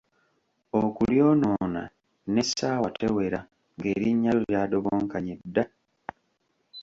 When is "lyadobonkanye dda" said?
4.49-5.63